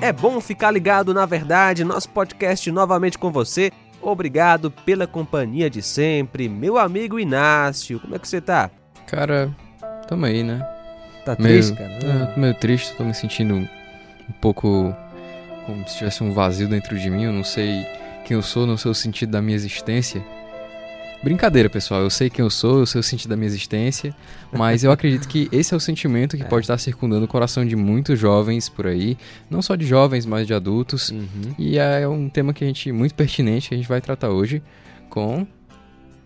É 0.00 0.12
bom 0.12 0.40
ficar 0.40 0.70
ligado 0.70 1.12
na 1.12 1.26
verdade, 1.26 1.84
nosso 1.84 2.08
podcast 2.10 2.70
novamente 2.70 3.18
com 3.18 3.30
você. 3.32 3.72
Obrigado 4.00 4.70
pela 4.70 5.06
companhia 5.06 5.68
de 5.68 5.82
sempre, 5.82 6.48
meu 6.48 6.78
amigo 6.78 7.18
Inácio. 7.18 7.98
Como 8.00 8.14
é 8.14 8.18
que 8.18 8.28
você 8.28 8.40
tá? 8.40 8.70
Cara, 9.06 9.54
tamo 10.06 10.24
aí, 10.24 10.42
né? 10.44 10.64
Tá 11.24 11.36
Meio- 11.38 11.56
triste, 11.56 11.76
cara? 11.76 11.92
É, 11.92 12.26
tô 12.32 12.40
meio 12.40 12.54
triste, 12.54 12.94
tô 12.96 13.04
me 13.04 13.12
sentindo 13.12 13.54
um 13.54 13.66
pouco 14.40 14.94
como 15.66 15.86
se 15.88 15.98
tivesse 15.98 16.22
um 16.22 16.32
vazio 16.32 16.68
dentro 16.68 16.96
de 16.98 17.10
mim. 17.10 17.24
Eu 17.24 17.32
não 17.32 17.44
sei 17.44 17.84
quem 18.24 18.36
eu 18.36 18.42
sou, 18.42 18.66
não 18.66 18.76
sei 18.76 18.90
o 18.90 18.94
sentido 18.94 19.30
da 19.30 19.42
minha 19.42 19.56
existência. 19.56 20.24
Brincadeira, 21.22 21.68
pessoal. 21.68 22.02
Eu 22.02 22.10
sei 22.10 22.30
quem 22.30 22.44
eu 22.44 22.50
sou, 22.50 22.78
eu 22.78 22.86
sei 22.86 23.00
o 23.00 23.02
sentido 23.02 23.30
da 23.30 23.36
minha 23.36 23.48
existência, 23.48 24.14
mas 24.52 24.84
eu 24.84 24.92
acredito 24.92 25.26
que 25.26 25.48
esse 25.50 25.74
é 25.74 25.76
o 25.76 25.80
sentimento 25.80 26.36
que 26.36 26.44
pode 26.44 26.64
estar 26.64 26.78
circundando 26.78 27.24
o 27.24 27.28
coração 27.28 27.64
de 27.64 27.74
muitos 27.74 28.18
jovens 28.18 28.68
por 28.68 28.86
aí, 28.86 29.18
não 29.50 29.60
só 29.60 29.74
de 29.74 29.84
jovens, 29.84 30.24
mas 30.24 30.46
de 30.46 30.54
adultos. 30.54 31.10
Uhum. 31.10 31.54
E 31.58 31.78
é 31.78 32.06
um 32.06 32.28
tema 32.28 32.52
que 32.52 32.62
a 32.62 32.66
gente 32.66 32.92
muito 32.92 33.14
pertinente 33.14 33.68
que 33.68 33.74
a 33.74 33.78
gente 33.78 33.88
vai 33.88 34.00
tratar 34.00 34.30
hoje 34.30 34.62
com 35.10 35.46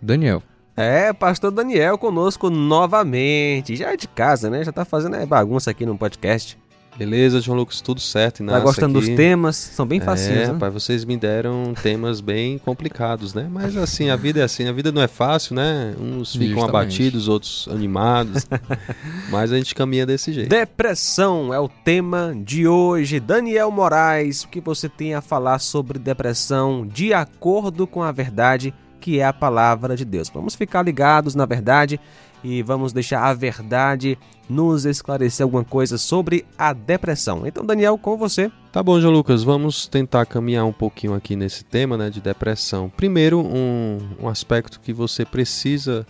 Daniel. 0.01 0.43
É, 0.77 1.13
pastor 1.13 1.51
Daniel 1.51 1.99
conosco 1.99 2.49
novamente. 2.49 3.77
Já 3.77 3.93
é 3.93 3.97
de 3.97 4.09
casa, 4.09 4.49
né? 4.49 4.65
Já 4.65 4.73
tá 4.73 4.85
fazendo 4.85 5.17
é, 5.17 5.25
bagunça 5.27 5.71
aqui 5.71 5.85
no 5.85 5.97
podcast. 5.97 6.59
Beleza, 6.97 7.41
João 7.41 7.57
Lucas, 7.57 7.81
tudo 7.81 8.01
certo. 8.01 8.39
Tá 8.39 8.45
Inácio 8.45 8.63
gostando 8.63 8.99
aqui. 8.99 9.09
dos 9.09 9.17
temas? 9.17 9.57
São 9.57 9.87
bem 9.87 9.99
facinhos, 9.99 10.39
É, 10.43 10.47
né? 10.47 10.53
rapaz, 10.53 10.75
vocês 10.75 11.05
me 11.07 11.17
deram 11.17 11.73
temas 11.83 12.21
bem 12.21 12.59
complicados, 12.59 13.33
né? 13.33 13.49
Mas 13.51 13.77
assim, 13.79 14.11
a 14.11 14.17
vida 14.17 14.41
é 14.41 14.43
assim, 14.43 14.69
a 14.69 14.73
vida 14.73 14.93
não 14.93 15.01
é 15.01 15.09
fácil, 15.09 15.55
né? 15.57 15.95
Uns 15.99 16.33
ficam 16.33 16.49
Justamente. 16.49 16.69
abatidos, 16.69 17.29
outros 17.29 17.67
animados. 17.71 18.47
mas 19.31 19.51
a 19.53 19.57
gente 19.57 19.75
caminha 19.75 20.05
desse 20.05 20.33
jeito. 20.35 20.51
Depressão 20.51 21.53
é 21.53 21.59
o 21.59 21.69
tema 21.69 22.35
de 22.45 22.69
hoje. 22.69 23.19
Daniel 23.19 23.71
Moraes, 23.71 24.45
o 24.45 24.49
que 24.49 24.61
você 24.61 24.87
tem 24.89 25.15
a 25.15 25.23
falar 25.23 25.61
sobre 25.61 25.99
depressão 25.99 26.87
de 26.87 27.15
acordo 27.15 27.87
com 27.87 28.03
a 28.03 28.13
verdade 28.13 28.75
que 29.01 29.19
é 29.19 29.25
a 29.25 29.33
palavra 29.33 29.97
de 29.97 30.05
Deus? 30.05 30.29
Vamos 30.29 30.55
ficar 30.55 30.83
ligados 30.83 31.35
na 31.35 31.47
verdade 31.47 31.99
e 32.43 32.63
vamos 32.63 32.93
deixar 32.93 33.23
a 33.23 33.35
verdade 33.35 34.19
nos 34.49 34.85
esclarecer 34.85 35.45
alguma 35.45 35.65
coisa 35.65 35.97
sobre 35.97 36.45
a 36.59 36.73
depressão. 36.73 37.47
Então, 37.47 37.65
Daniel, 37.65 37.97
com 37.97 38.17
você. 38.17 38.51
Tá 38.71 38.83
bom, 38.83 39.01
João 39.01 39.13
Lucas, 39.13 39.43
vamos 39.43 39.87
tentar 39.87 40.27
caminhar 40.27 40.65
um 40.65 40.73
pouquinho 40.73 41.15
aqui 41.15 41.37
nesse 41.37 41.65
tema, 41.65 41.97
né, 41.97 42.11
de 42.11 42.21
depressão. 42.21 42.91
Primeiro, 42.91 43.41
um, 43.41 43.99
um 44.21 44.29
aspecto 44.29 44.81
que 44.81 44.93
você 44.93 45.25
precisa 45.25 46.07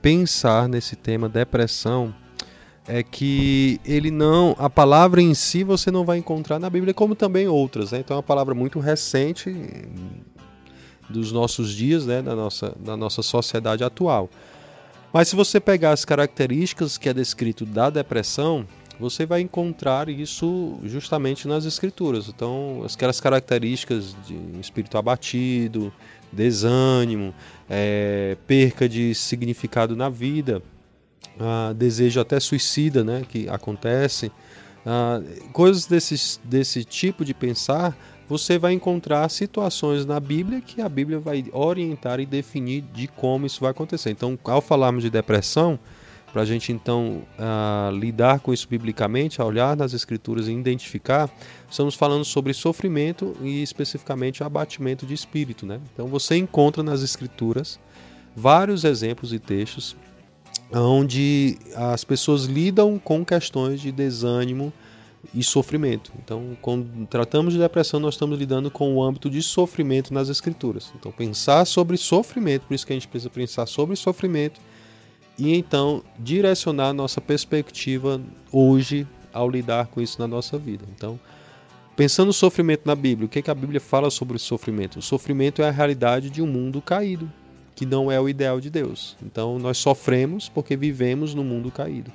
pensar 0.00 0.68
nesse 0.68 0.96
tema 0.96 1.28
depressão 1.28 2.14
é 2.86 3.02
que 3.02 3.80
ele 3.84 4.10
não, 4.10 4.54
a 4.58 4.68
palavra 4.68 5.22
em 5.22 5.32
si 5.34 5.64
você 5.64 5.90
não 5.90 6.04
vai 6.04 6.18
encontrar 6.18 6.58
na 6.58 6.68
Bíblia, 6.68 6.92
como 6.92 7.14
também 7.14 7.48
outras, 7.48 7.92
né? 7.92 8.00
Então 8.00 8.14
é 8.14 8.18
uma 8.18 8.22
palavra 8.22 8.54
muito 8.54 8.78
recente 8.78 9.50
dos 11.08 11.32
nossos 11.32 11.72
dias, 11.72 12.06
né, 12.06 12.20
da 12.20 12.34
nossa, 12.34 12.74
da 12.78 12.96
nossa 12.96 13.22
sociedade 13.22 13.82
atual. 13.82 14.28
Mas 15.14 15.28
se 15.28 15.36
você 15.36 15.60
pegar 15.60 15.92
as 15.92 16.04
características 16.04 16.98
que 16.98 17.08
é 17.08 17.14
descrito 17.14 17.64
da 17.64 17.88
depressão, 17.88 18.66
você 18.98 19.24
vai 19.24 19.42
encontrar 19.42 20.08
isso 20.08 20.76
justamente 20.82 21.46
nas 21.46 21.64
escrituras. 21.64 22.28
Então, 22.28 22.84
aquelas 22.84 23.20
características 23.20 24.16
de 24.26 24.36
espírito 24.60 24.98
abatido, 24.98 25.92
desânimo, 26.32 27.32
eh, 27.70 28.36
perca 28.44 28.88
de 28.88 29.14
significado 29.14 29.94
na 29.94 30.08
vida, 30.08 30.60
ah, 31.38 31.72
desejo 31.76 32.20
até 32.20 32.40
suicida, 32.40 33.04
né, 33.04 33.22
que 33.28 33.48
acontece, 33.48 34.32
ah, 34.84 35.22
coisas 35.52 35.86
desse, 35.86 36.40
desse 36.42 36.84
tipo 36.84 37.24
de 37.24 37.32
pensar, 37.32 37.96
você 38.28 38.58
vai 38.58 38.72
encontrar 38.72 39.28
situações 39.28 40.06
na 40.06 40.18
Bíblia 40.18 40.60
que 40.60 40.80
a 40.80 40.88
Bíblia 40.88 41.18
vai 41.18 41.44
orientar 41.52 42.20
e 42.20 42.26
definir 42.26 42.82
de 42.92 43.06
como 43.06 43.46
isso 43.46 43.60
vai 43.60 43.70
acontecer. 43.70 44.10
Então, 44.10 44.38
ao 44.44 44.60
falarmos 44.60 45.02
de 45.02 45.10
depressão, 45.10 45.78
para 46.32 46.42
a 46.42 46.44
gente 46.44 46.72
então 46.72 47.22
ah, 47.38 47.90
lidar 47.92 48.40
com 48.40 48.52
isso 48.52 48.66
biblicamente, 48.68 49.40
olhar 49.40 49.76
nas 49.76 49.94
Escrituras 49.94 50.48
e 50.48 50.52
identificar, 50.52 51.30
estamos 51.70 51.94
falando 51.94 52.24
sobre 52.24 52.52
sofrimento 52.52 53.36
e 53.40 53.62
especificamente 53.62 54.42
abatimento 54.42 55.06
de 55.06 55.14
espírito. 55.14 55.64
Né? 55.64 55.80
Então, 55.92 56.08
você 56.08 56.36
encontra 56.36 56.82
nas 56.82 57.02
Escrituras 57.02 57.78
vários 58.34 58.82
exemplos 58.84 59.32
e 59.32 59.38
textos 59.38 59.96
onde 60.72 61.56
as 61.76 62.02
pessoas 62.04 62.44
lidam 62.44 62.98
com 62.98 63.24
questões 63.24 63.80
de 63.80 63.92
desânimo 63.92 64.72
e 65.32 65.42
sofrimento. 65.42 66.12
Então, 66.22 66.56
quando 66.60 67.06
tratamos 67.06 67.54
de 67.54 67.60
depressão, 67.60 68.00
nós 68.00 68.14
estamos 68.14 68.38
lidando 68.38 68.70
com 68.70 68.94
o 68.94 69.02
âmbito 69.02 69.30
de 69.30 69.42
sofrimento 69.42 70.12
nas 70.12 70.28
escrituras. 70.28 70.92
Então, 70.98 71.12
pensar 71.12 71.64
sobre 71.64 71.96
sofrimento, 71.96 72.66
por 72.66 72.74
isso 72.74 72.86
que 72.86 72.92
a 72.92 72.96
gente 72.96 73.08
precisa 73.08 73.30
pensar 73.30 73.66
sobre 73.66 73.96
sofrimento 73.96 74.60
e 75.38 75.54
então 75.54 76.02
direcionar 76.18 76.92
nossa 76.92 77.20
perspectiva 77.20 78.20
hoje 78.52 79.06
ao 79.32 79.50
lidar 79.50 79.88
com 79.88 80.00
isso 80.00 80.20
na 80.20 80.28
nossa 80.28 80.56
vida. 80.56 80.84
Então, 80.96 81.18
pensando 81.96 82.28
no 82.28 82.32
sofrimento 82.32 82.82
na 82.84 82.94
Bíblia, 82.94 83.26
o 83.26 83.28
que, 83.28 83.42
que 83.42 83.50
a 83.50 83.54
Bíblia 83.54 83.80
fala 83.80 84.10
sobre 84.10 84.36
o 84.36 84.40
sofrimento? 84.40 84.98
O 84.98 85.02
sofrimento 85.02 85.60
é 85.62 85.68
a 85.68 85.72
realidade 85.72 86.30
de 86.30 86.40
um 86.40 86.46
mundo 86.46 86.80
caído, 86.80 87.30
que 87.74 87.84
não 87.84 88.10
é 88.10 88.20
o 88.20 88.28
ideal 88.28 88.60
de 88.60 88.70
Deus. 88.70 89.16
Então, 89.22 89.58
nós 89.58 89.78
sofremos 89.78 90.48
porque 90.48 90.76
vivemos 90.76 91.34
no 91.34 91.42
mundo 91.42 91.70
caído. 91.70 92.12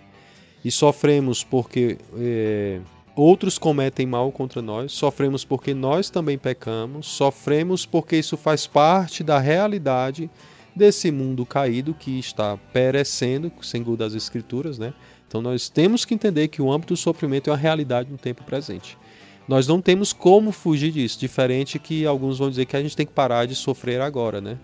E 0.64 0.72
sofremos 0.72 1.44
porque 1.44 1.98
eh, 2.18 2.80
outros 3.20 3.58
cometem 3.58 4.06
mal 4.06 4.32
contra 4.32 4.62
nós, 4.62 4.94
sofremos 4.94 5.44
porque 5.44 5.74
nós 5.74 6.10
também 6.10 6.38
pecamos, 6.38 7.08
sofremos 7.08 7.86
porque 7.86 8.16
isso 8.16 8.38
faz 8.38 8.66
parte 8.66 9.24
da 9.24 9.38
realidade 9.38 10.30
desse 10.74 11.12
mundo 11.12 11.46
caído 11.46 11.94
que 11.94 12.18
está 12.18 12.58
perecendo, 12.72 13.52
segundo 13.62 14.04
as 14.04 14.14
Escrituras, 14.14 14.80
né? 14.80 14.94
Então 15.28 15.42
nós 15.42 15.68
temos 15.68 16.06
que 16.06 16.14
entender 16.14 16.48
que 16.48 16.62
o 16.62 16.72
âmbito 16.72 16.94
do 16.94 16.98
sofrimento 16.98 17.50
é 17.50 17.52
uma 17.52 17.60
realidade 17.60 18.10
no 18.10 18.18
tempo 18.18 18.44
presente. 18.44 18.98
Nós 19.48 19.68
não 19.68 19.82
temos 19.82 20.14
como 20.14 20.52
fugir 20.52 20.92
disso, 20.92 21.20
diferente 21.20 21.78
que 21.78 22.06
alguns 22.06 22.38
vão 22.38 22.50
dizer 22.50 22.66
que 22.66 22.78
a 22.78 22.82
gente 22.82 22.96
tem 22.96 23.06
que 23.06 23.12
parar 23.12 23.46
de 23.46 23.56
sofrer 23.56 24.00
agora, 24.00 24.40
né? 24.40 24.58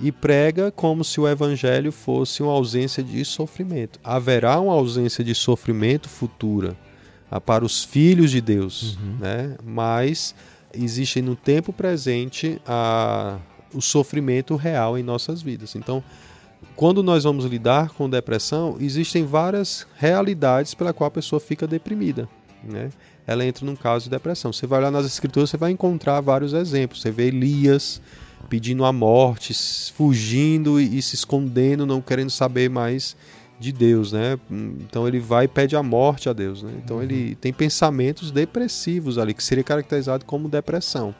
E 0.00 0.12
prega 0.12 0.70
como 0.70 1.02
se 1.02 1.20
o 1.20 1.26
evangelho 1.26 1.90
fosse 1.90 2.42
uma 2.42 2.52
ausência 2.52 3.02
de 3.02 3.24
sofrimento. 3.24 3.98
Haverá 4.04 4.60
uma 4.60 4.74
ausência 4.74 5.24
de 5.24 5.34
sofrimento 5.34 6.08
futura 6.08 6.76
para 7.44 7.64
os 7.64 7.82
filhos 7.84 8.30
de 8.30 8.40
Deus, 8.40 8.98
né? 9.18 9.56
Mas 9.64 10.34
existe 10.72 11.20
no 11.20 11.34
tempo 11.34 11.72
presente 11.72 12.60
a, 12.66 13.38
o 13.74 13.80
sofrimento 13.80 14.56
real 14.56 14.96
em 14.96 15.02
nossas 15.02 15.42
vidas. 15.42 15.74
Então, 15.74 16.02
quando 16.74 17.02
nós 17.02 17.24
vamos 17.24 17.44
lidar 17.44 17.90
com 17.90 18.08
depressão, 18.08 18.76
existem 18.80 19.24
várias 19.24 19.86
realidades 19.96 20.74
pela 20.74 20.92
qual 20.92 21.08
a 21.08 21.10
pessoa 21.10 21.40
fica 21.40 21.66
deprimida, 21.66 22.28
né? 22.62 22.90
Ela 23.26 23.44
entra 23.44 23.66
num 23.66 23.74
caso 23.74 24.04
de 24.04 24.10
depressão. 24.10 24.52
Você 24.52 24.66
vai 24.66 24.78
olhar 24.78 24.92
nas 24.92 25.04
escrituras, 25.04 25.50
você 25.50 25.56
vai 25.56 25.72
encontrar 25.72 26.20
vários 26.20 26.52
exemplos. 26.52 27.02
Você 27.02 27.10
vê 27.10 27.26
Elias 27.26 28.00
pedindo 28.48 28.84
a 28.84 28.92
morte, 28.92 29.52
fugindo 29.92 30.80
e, 30.80 30.98
e 30.98 31.02
se 31.02 31.16
escondendo, 31.16 31.84
não 31.84 32.00
querendo 32.00 32.30
saber 32.30 32.70
mais 32.70 33.16
de 33.58 33.72
Deus, 33.72 34.12
né? 34.12 34.38
Então 34.50 35.08
ele 35.08 35.18
vai 35.18 35.46
e 35.46 35.48
pede 35.48 35.76
a 35.76 35.82
morte 35.82 36.28
a 36.28 36.32
Deus, 36.32 36.62
né? 36.62 36.72
Então 36.84 37.02
ele 37.02 37.34
tem 37.36 37.52
pensamentos 37.52 38.30
depressivos 38.30 39.18
ali, 39.18 39.32
que 39.32 39.42
seria 39.42 39.64
caracterizado 39.64 40.24
como 40.24 40.48
depressão. 40.48 41.14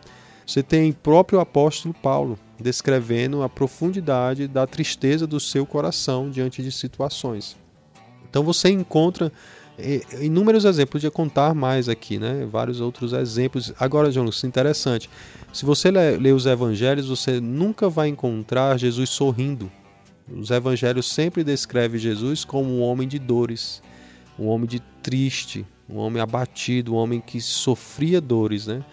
Você 0.46 0.62
tem 0.62 0.92
próprio 0.92 1.40
apóstolo 1.40 1.94
Paulo 1.94 2.38
descrevendo 2.60 3.42
a 3.42 3.48
profundidade 3.48 4.46
da 4.46 4.66
tristeza 4.66 5.26
do 5.26 5.40
seu 5.40 5.66
coração 5.66 6.30
diante 6.30 6.62
de 6.62 6.70
situações. 6.70 7.56
Então 8.28 8.44
você 8.44 8.70
encontra 8.70 9.32
eh, 9.78 10.02
inúmeros 10.20 10.64
exemplos, 10.64 10.92
podia 10.92 11.10
contar 11.10 11.54
mais 11.54 11.88
aqui, 11.88 12.18
né? 12.18 12.46
Vários 12.50 12.80
outros 12.80 13.12
exemplos. 13.12 13.72
Agora, 13.78 14.10
João, 14.10 14.26
Lucas, 14.26 14.44
interessante. 14.44 15.10
Se 15.52 15.64
você 15.64 15.90
lê, 15.90 16.16
lê 16.16 16.32
os 16.32 16.46
evangelhos, 16.46 17.08
você 17.08 17.40
nunca 17.40 17.88
vai 17.88 18.08
encontrar 18.08 18.78
Jesus 18.78 19.10
sorrindo. 19.10 19.70
Os 20.32 20.50
evangelhos 20.50 21.10
sempre 21.10 21.44
descrevem 21.44 22.00
Jesus 22.00 22.44
como 22.44 22.68
um 22.68 22.82
homem 22.82 23.06
de 23.06 23.18
dores, 23.18 23.82
um 24.38 24.46
homem 24.48 24.66
de 24.66 24.80
triste, 25.02 25.64
um 25.88 25.96
homem 25.98 26.20
abatido, 26.20 26.94
um 26.94 26.96
homem 26.96 27.20
que 27.20 27.40
sofria 27.40 28.20
dores, 28.20 28.66
né? 28.66 28.84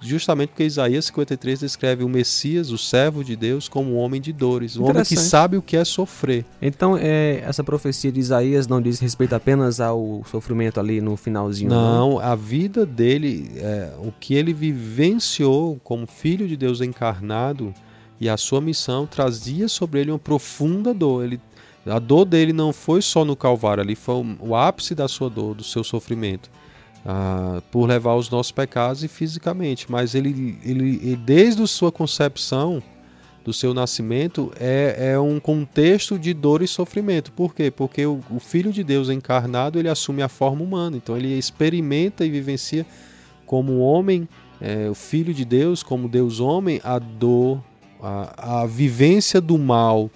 Justamente 0.00 0.50
porque 0.50 0.64
Isaías 0.64 1.06
53 1.06 1.60
descreve 1.60 2.04
o 2.04 2.08
Messias, 2.08 2.70
o 2.70 2.76
servo 2.76 3.24
de 3.24 3.34
Deus, 3.34 3.66
como 3.66 3.94
um 3.94 3.96
homem 3.96 4.20
de 4.20 4.32
dores, 4.32 4.76
um 4.76 4.84
homem 4.84 5.02
que 5.02 5.16
sabe 5.16 5.56
o 5.56 5.62
que 5.62 5.76
é 5.76 5.84
sofrer. 5.84 6.44
Então, 6.60 6.96
é, 7.00 7.42
essa 7.44 7.64
profecia 7.64 8.12
de 8.12 8.20
Isaías 8.20 8.66
não 8.66 8.80
diz 8.80 9.00
respeito 9.00 9.34
apenas 9.34 9.80
ao 9.80 10.22
sofrimento 10.30 10.78
ali 10.78 11.00
no 11.00 11.16
finalzinho. 11.16 11.70
Não, 11.70 12.18
a 12.18 12.34
vida 12.34 12.84
dele, 12.84 13.50
é, 13.56 13.92
o 13.98 14.12
que 14.12 14.34
ele 14.34 14.52
vivenciou 14.52 15.80
como 15.82 16.06
filho 16.06 16.46
de 16.46 16.56
Deus 16.56 16.80
encarnado 16.80 17.72
e 18.20 18.28
a 18.28 18.36
sua 18.36 18.60
missão 18.60 19.06
trazia 19.06 19.68
sobre 19.68 20.00
ele 20.00 20.10
uma 20.10 20.18
profunda 20.18 20.92
dor. 20.94 21.24
Ele, 21.24 21.40
a 21.86 21.98
dor 21.98 22.24
dele 22.24 22.52
não 22.52 22.72
foi 22.72 23.02
só 23.02 23.24
no 23.24 23.36
Calvário, 23.36 23.82
ali 23.82 23.94
foi 23.94 24.36
o, 24.40 24.54
ápice 24.54 24.94
da 24.94 25.08
sua 25.08 25.28
dor, 25.28 25.54
do 25.54 25.64
seu 25.64 25.84
sofrimento. 25.84 26.50
ah, 27.04 27.62
por 27.70 27.88
levar 27.88 28.14
os 28.16 28.28
nossos 28.28 28.50
pecados 28.50 29.04
e 29.04 29.08
fisicamente, 29.08 29.90
mas 29.90 30.14
ele, 30.14 30.58
ele 30.64 31.16
desde 31.16 31.62
a 31.62 31.66
sua 31.66 31.92
concepção, 31.92 32.82
do 33.46 33.52
seu 33.52 33.72
nascimento, 33.72 34.52
é, 34.58 35.12
é 35.12 35.20
um 35.20 35.38
contexto 35.38 36.18
de 36.18 36.34
dor 36.34 36.62
e 36.62 36.66
sofrimento. 36.66 37.30
Por 37.30 37.54
quê? 37.54 37.70
Porque 37.70 38.04
o, 38.04 38.20
o 38.28 38.40
Filho 38.40 38.72
de 38.72 38.82
Deus 38.82 39.08
encarnado 39.08 39.78
ele 39.78 39.88
assume 39.88 40.20
a 40.20 40.28
forma 40.28 40.64
humana, 40.64 40.96
então 40.96 41.16
ele 41.16 41.38
experimenta 41.38 42.26
e 42.26 42.30
vivencia 42.30 42.84
como 43.46 43.78
homem, 43.78 44.28
é, 44.60 44.90
o 44.90 44.94
Filho 44.94 45.32
de 45.32 45.44
Deus, 45.44 45.84
como 45.84 46.08
Deus 46.08 46.40
homem, 46.40 46.80
a 46.82 46.98
dor, 46.98 47.62
a, 48.02 48.62
a 48.62 48.66
vivência 48.66 49.40
do 49.40 49.58
mal 49.58 50.10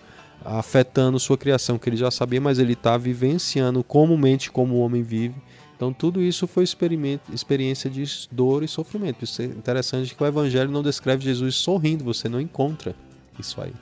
afetando 0.45 1.21
sua 1.21 1.37
criação, 1.37 1.79
que 1.79 1.89
ele 1.89 1.97
já 1.97 2.11
sabia, 2.11 2.41
mas 2.41 2.59
ele 2.59 2.73
está 2.73 2.97
vivenciando 2.97 3.85
comumente 3.85 4.51
como 4.51 4.77
o 4.77 4.81
homem 4.81 5.03
vive 5.03 5.35
então 5.81 5.95
tudo 5.95 6.21
isso 6.21 6.47
foi 6.47 6.63
experiência 6.63 7.89
de 7.89 8.05
dor 8.31 8.63
e 8.63 8.69
sofrimento. 8.69 9.25
Isso 9.25 9.41
é 9.41 9.47
interessante 9.47 10.15
que 10.15 10.23
o 10.23 10.27
Evangelho 10.27 10.71
não 10.71 10.83
descreve 10.83 11.25
Jesus 11.25 11.55
sorrindo, 11.55 12.05
você 12.05 12.29
não 12.29 12.39
encontra 12.39 12.95
isso 13.39 13.59
aí. 13.63 13.73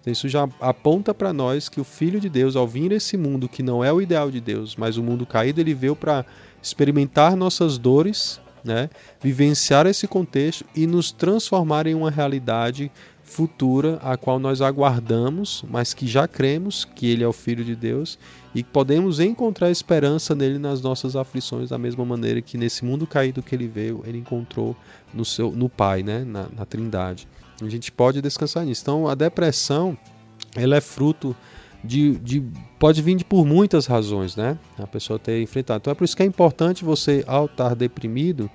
Então 0.00 0.10
isso 0.10 0.30
já 0.30 0.48
aponta 0.58 1.12
para 1.12 1.30
nós 1.30 1.68
que 1.68 1.78
o 1.78 1.84
Filho 1.84 2.18
de 2.18 2.30
Deus, 2.30 2.56
ao 2.56 2.66
vir 2.66 2.90
esse 2.90 3.18
mundo 3.18 3.50
que 3.50 3.62
não 3.62 3.84
é 3.84 3.92
o 3.92 4.00
ideal 4.00 4.30
de 4.30 4.40
Deus, 4.40 4.76
mas 4.76 4.96
o 4.96 5.02
mundo 5.02 5.26
caído, 5.26 5.60
ele 5.60 5.74
veio 5.74 5.94
para 5.94 6.24
experimentar 6.62 7.36
nossas 7.36 7.76
dores, 7.76 8.40
né? 8.64 8.88
vivenciar 9.20 9.86
esse 9.86 10.08
contexto 10.08 10.64
e 10.74 10.86
nos 10.86 11.12
transformar 11.12 11.86
em 11.86 11.94
uma 11.94 12.10
realidade 12.10 12.90
futura 13.32 13.98
a 14.02 14.16
qual 14.16 14.38
nós 14.38 14.60
aguardamos, 14.60 15.64
mas 15.70 15.94
que 15.94 16.06
já 16.06 16.28
cremos 16.28 16.84
que 16.84 17.06
ele 17.06 17.24
é 17.24 17.26
o 17.26 17.32
filho 17.32 17.64
de 17.64 17.74
Deus 17.74 18.18
e 18.54 18.62
podemos 18.62 19.20
encontrar 19.20 19.70
esperança 19.70 20.34
nele 20.34 20.58
nas 20.58 20.82
nossas 20.82 21.16
aflições 21.16 21.70
da 21.70 21.78
mesma 21.78 22.04
maneira 22.04 22.42
que 22.42 22.58
nesse 22.58 22.84
mundo 22.84 23.06
caído 23.06 23.42
que 23.42 23.54
ele 23.54 23.66
veio, 23.66 24.04
ele 24.06 24.18
encontrou 24.18 24.76
no 25.14 25.24
seu 25.24 25.50
no 25.50 25.68
Pai, 25.68 26.02
né, 26.02 26.24
na, 26.24 26.46
na 26.54 26.66
Trindade. 26.66 27.26
A 27.60 27.68
gente 27.68 27.90
pode 27.90 28.20
descansar 28.20 28.66
nisso. 28.66 28.82
Então, 28.82 29.08
a 29.08 29.14
depressão, 29.14 29.96
ela 30.54 30.76
é 30.76 30.80
fruto 30.80 31.34
de, 31.82 32.18
de, 32.18 32.42
pode 32.78 33.00
vir 33.00 33.16
de 33.16 33.24
por 33.24 33.46
muitas 33.46 33.86
razões, 33.86 34.36
né? 34.36 34.58
A 34.78 34.86
pessoa 34.86 35.18
ter 35.18 35.40
enfrentado. 35.40 35.80
Então 35.80 35.90
é 35.90 35.94
por 35.94 36.04
isso 36.04 36.16
que 36.16 36.22
é 36.22 36.26
importante 36.26 36.84
você, 36.84 37.24
ao 37.26 37.46
estar 37.46 37.74
deprimido, 37.74 38.50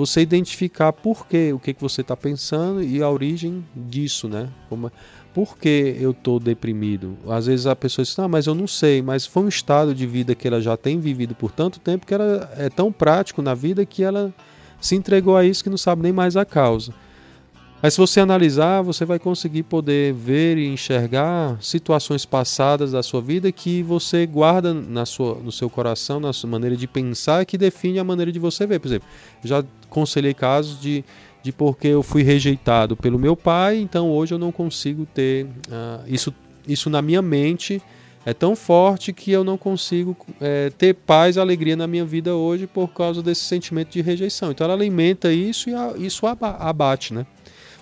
você 0.00 0.22
identificar 0.22 0.94
por 0.94 1.26
quê, 1.26 1.52
o 1.52 1.58
que, 1.58 1.74
que 1.74 1.80
você 1.82 2.00
está 2.00 2.16
pensando 2.16 2.82
e 2.82 3.02
a 3.02 3.10
origem 3.10 3.62
disso, 3.76 4.30
né? 4.30 4.48
Como, 4.66 4.90
por 5.34 5.58
que 5.58 5.94
eu 6.00 6.12
estou 6.12 6.40
deprimido? 6.40 7.18
Às 7.28 7.44
vezes 7.44 7.66
a 7.66 7.76
pessoa 7.76 8.02
diz, 8.02 8.18
ah, 8.18 8.26
mas 8.26 8.46
eu 8.46 8.54
não 8.54 8.66
sei, 8.66 9.02
mas 9.02 9.26
foi 9.26 9.42
um 9.42 9.48
estado 9.48 9.94
de 9.94 10.06
vida 10.06 10.34
que 10.34 10.48
ela 10.48 10.58
já 10.58 10.74
tem 10.74 10.98
vivido 10.98 11.34
por 11.34 11.52
tanto 11.52 11.78
tempo 11.78 12.06
que 12.06 12.14
ela 12.14 12.50
é 12.56 12.70
tão 12.70 12.90
prático 12.90 13.42
na 13.42 13.52
vida 13.52 13.84
que 13.84 14.02
ela 14.02 14.32
se 14.80 14.96
entregou 14.96 15.36
a 15.36 15.44
isso 15.44 15.62
que 15.62 15.68
não 15.68 15.76
sabe 15.76 16.00
nem 16.00 16.12
mais 16.12 16.34
a 16.34 16.46
causa. 16.46 16.94
Mas 17.82 17.94
se 17.94 18.00
você 18.00 18.20
analisar, 18.20 18.82
você 18.82 19.06
vai 19.06 19.18
conseguir 19.18 19.62
poder 19.62 20.12
ver 20.12 20.58
e 20.58 20.66
enxergar 20.66 21.56
situações 21.62 22.26
passadas 22.26 22.92
da 22.92 23.02
sua 23.02 23.22
vida 23.22 23.50
que 23.50 23.82
você 23.82 24.26
guarda 24.26 24.74
na 24.74 25.06
sua, 25.06 25.36
no 25.36 25.50
seu 25.50 25.70
coração, 25.70 26.20
na 26.20 26.32
sua 26.32 26.50
maneira 26.50 26.76
de 26.76 26.86
pensar, 26.86 27.46
que 27.46 27.56
define 27.56 27.98
a 27.98 28.04
maneira 28.04 28.30
de 28.30 28.38
você 28.38 28.66
ver. 28.66 28.80
Por 28.80 28.88
exemplo, 28.88 29.08
já 29.42 29.64
conselhei 29.88 30.34
casos 30.34 30.78
de, 30.78 31.02
de 31.42 31.52
porque 31.52 31.88
eu 31.88 32.02
fui 32.02 32.22
rejeitado 32.22 32.94
pelo 32.96 33.18
meu 33.18 33.34
pai, 33.34 33.78
então 33.78 34.10
hoje 34.10 34.34
eu 34.34 34.38
não 34.38 34.52
consigo 34.52 35.06
ter 35.06 35.46
uh, 35.46 36.04
isso, 36.06 36.34
isso 36.68 36.90
na 36.90 37.00
minha 37.00 37.22
mente 37.22 37.80
é 38.26 38.34
tão 38.34 38.54
forte 38.54 39.12
que 39.14 39.32
eu 39.32 39.42
não 39.42 39.56
consigo 39.56 40.14
é, 40.38 40.68
ter 40.76 40.94
paz 40.94 41.36
e 41.36 41.40
alegria 41.40 41.74
na 41.74 41.86
minha 41.86 42.04
vida 42.04 42.34
hoje 42.34 42.66
por 42.66 42.88
causa 42.88 43.22
desse 43.22 43.40
sentimento 43.40 43.90
de 43.90 44.02
rejeição. 44.02 44.50
Então 44.50 44.66
ela 44.66 44.74
alimenta 44.74 45.32
isso 45.32 45.70
e 45.70 45.74
a, 45.74 45.94
isso 45.96 46.26
abate, 46.26 47.14
né? 47.14 47.24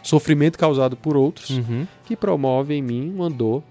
Sofrimento 0.03 0.59
causado 0.59 0.97
por 0.97 1.17
outros, 1.17 1.51
uhum. 1.51 1.87
que 2.05 2.17
promove 2.17 2.75
em 2.75 2.83
mim 2.83 3.13
uma 3.15 3.29
dor. 3.29 3.63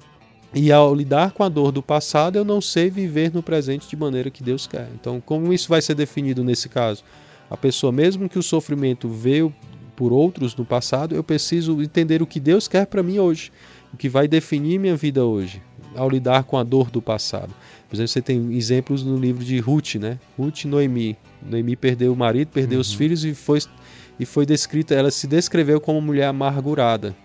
E 0.53 0.71
ao 0.71 0.95
lidar 0.95 1.31
com 1.31 1.44
a 1.44 1.50
dor 1.50 1.71
do 1.71 1.83
passado, 1.83 2.38
eu 2.38 2.45
não 2.45 2.62
sei 2.62 2.89
viver 2.89 3.33
no 3.33 3.44
presente 3.44 3.88
de 3.88 3.95
maneira 3.95 4.29
que 4.29 4.41
Deus 4.41 4.65
quer. 4.65 4.88
Então, 5.00 5.21
como 5.21 5.53
isso 5.53 5.68
vai 5.68 5.81
ser 5.81 5.94
definido 5.94 6.44
nesse 6.44 6.69
caso? 6.69 7.03
A 7.50 7.57
pessoa, 7.57 7.91
mesmo 7.91 8.29
que 8.29 8.39
o 8.39 8.44
sofrimento 8.44 9.09
veio 9.09 9.53
por 9.95 10.13
outros 10.13 10.56
no 10.56 10.63
passado, 10.63 11.15
eu 11.15 11.24
preciso 11.24 11.81
entender 11.81 12.21
o 12.21 12.27
que 12.27 12.39
Deus 12.39 12.68
quer 12.68 12.85
para 12.85 13.03
mim 13.03 13.19
hoje, 13.19 13.51
o 13.94 13.97
que 13.97 14.07
vai 14.07 14.27
definir 14.27 14.80
minha 14.80 14.95
vida 14.95 15.25
hoje, 15.25 15.62
ao 15.95 16.09
lidar 16.09 16.44
com 16.44 16.57
a 16.57 16.63
dor 16.63 16.89
do 16.91 17.01
passado. 17.01 17.53
Por 17.89 17.95
exemplo, 17.95 18.10
você 18.10 18.22
tem 18.22 18.54
exemplos 18.56 19.04
no 19.04 19.18
livro 19.18 19.44
de 19.44 19.60
Ruth, 19.60 19.95
né? 19.95 20.19
Ruth 20.38 20.63
e 20.63 20.68
Noemi. 20.68 21.18
Noemi 21.42 21.75
perdeu 21.75 22.12
o 22.12 22.16
marido, 22.16 22.50
perdeu 22.50 22.78
uhum. 22.78 22.81
os 22.81 22.94
filhos 22.94 23.24
e 23.24 23.34
foi 23.34 23.60
e 24.19 24.25
foi 24.25 24.45
descrita, 24.45 24.95
ela 24.95 25.12
se 25.12 25.28
descreveu 25.28 25.80
como 25.80 26.01
mulher 26.01 26.28
amargurada. 26.28 27.16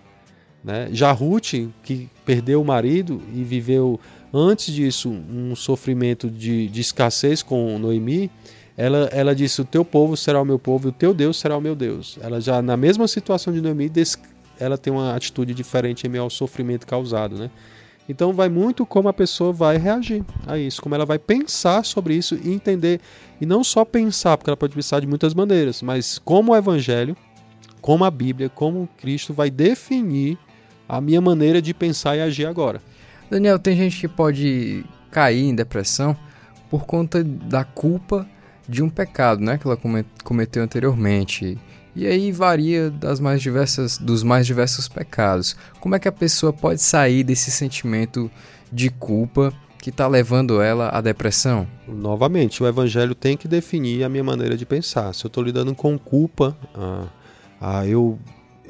Né? 0.63 0.89
Já 0.93 1.11
Ruth, 1.11 1.55
que 1.83 2.09
perdeu 2.25 2.61
o 2.61 2.65
marido 2.65 3.21
e 3.35 3.43
viveu 3.43 3.99
antes 4.33 4.73
disso 4.73 5.11
um 5.11 5.57
sofrimento 5.57 6.31
de, 6.31 6.69
de 6.69 6.81
escassez 6.81 7.43
com 7.43 7.79
Noemi, 7.79 8.31
ela, 8.77 9.09
ela 9.13 9.35
disse: 9.35 9.61
O 9.61 9.65
teu 9.65 9.85
povo 9.85 10.17
será 10.17 10.41
o 10.41 10.45
meu 10.45 10.59
povo 10.59 10.89
e 10.89 10.91
o 10.91 10.93
teu 10.93 11.13
Deus 11.13 11.39
será 11.39 11.57
o 11.57 11.61
meu 11.61 11.75
Deus. 11.75 12.19
Ela 12.21 12.41
já, 12.41 12.63
na 12.63 12.77
mesma 12.77 13.09
situação 13.09 13.53
de 13.53 13.61
Noemi, 13.61 13.91
ela 14.59 14.79
tem 14.79 14.93
uma 14.93 15.15
atitude 15.15 15.53
diferente 15.53 16.07
em 16.07 16.11
meio 16.11 16.23
ao 16.23 16.31
sofrimento 16.31 16.87
causado. 16.87 17.37
Né? 17.37 17.51
Então 18.09 18.33
vai 18.33 18.49
muito 18.49 18.85
como 18.85 19.09
a 19.09 19.13
pessoa 19.13 19.53
vai 19.53 19.77
reagir 19.79 20.25
a 20.47 20.59
isso, 20.59 20.83
como 20.83 20.95
ela 20.95 21.07
vai 21.07 21.19
pensar 21.19 21.85
sobre 21.85 22.15
isso 22.15 22.35
e 22.35 22.53
entender. 22.53 23.01
E 23.41 23.47
não 23.47 23.63
só 23.63 23.85
pensar, 23.85 24.37
porque 24.37 24.51
ela 24.51 24.57
pode 24.57 24.75
pensar 24.75 25.01
de 25.01 25.07
muitas 25.07 25.35
maneiras, 25.35 25.83
mas 25.83 26.19
como 26.19 26.53
o 26.53 26.57
Evangelho, 26.57 27.17
como 27.81 28.05
a 28.05 28.11
Bíblia, 28.11 28.49
como 28.49 28.89
Cristo 28.99 29.33
vai 29.33 29.51
definir 29.51 30.39
a 30.89 31.01
minha 31.01 31.21
maneira 31.21 31.63
de 31.63 31.73
pensar 31.73 32.17
e 32.17 32.21
agir 32.21 32.47
agora. 32.47 32.83
Daniel, 33.31 33.59
tem 33.59 33.77
gente 33.77 33.99
que 33.99 34.09
pode 34.09 34.85
cair 35.11 35.45
em 35.45 35.55
depressão 35.55 36.17
por 36.69 36.85
conta 36.85 37.23
da 37.25 37.65
culpa 37.65 38.29
de 38.69 38.83
um 38.83 38.89
pecado, 38.89 39.43
né, 39.43 39.59
que 39.59 39.67
ela 39.67 39.79
cometeu 40.23 40.63
anteriormente. 40.63 41.59
E 41.95 42.07
aí 42.07 42.33
varia 42.33 42.91
das 42.91 43.21
mais 43.21 43.43
diversas, 43.43 43.99
dos 43.99 44.23
mais 44.23 44.47
diversos 44.47 44.89
pecados. 44.89 45.55
Como 45.81 45.95
é 45.95 45.99
que 45.99 46.09
a 46.09 46.13
pessoa 46.13 46.53
pode 46.53 46.81
sair 46.81 47.23
desse 47.23 47.51
sentimento 47.51 48.31
de 48.73 48.89
culpa 48.89 49.53
que 49.79 49.91
está 49.91 50.07
levando 50.09 50.63
ela 50.63 50.89
à 50.89 51.01
depressão? 51.03 51.67
Novamente, 51.87 52.63
o 52.63 52.67
Evangelho 52.67 53.15
tem 53.15 53.37
que 53.37 53.47
definir 53.47 54.05
a 54.05 54.09
minha 54.09 54.25
maneira 54.25 54.57
de 54.57 54.65
pensar. 54.65 55.13
Se 55.13 55.25
eu 55.25 55.29
estou 55.29 55.43
lidando 55.43 55.75
com 55.75 55.99
culpa, 55.99 56.57
ah, 56.75 57.09
ah, 57.61 57.87
eu, 57.87 58.19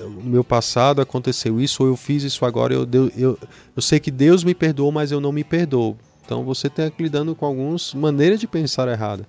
no 0.00 0.24
meu 0.24 0.42
passado 0.42 1.00
aconteceu 1.00 1.60
isso, 1.60 1.84
ou 1.84 1.90
eu 1.90 1.96
fiz 1.96 2.24
isso 2.24 2.44
agora, 2.44 2.74
eu, 2.74 2.88
eu, 2.92 3.12
eu, 3.16 3.38
eu 3.76 3.82
sei 3.82 4.00
que 4.00 4.10
Deus 4.10 4.42
me 4.42 4.54
perdoou, 4.54 4.90
mas 4.90 5.12
eu 5.12 5.20
não 5.20 5.30
me 5.30 5.44
perdoo. 5.44 5.96
Então 6.24 6.44
você 6.44 6.68
tem 6.68 6.90
que 6.90 7.02
lidando 7.02 7.34
com 7.36 7.46
algumas 7.46 7.94
maneiras 7.94 8.40
de 8.40 8.48
pensar 8.48 8.88
errada. 8.88 9.26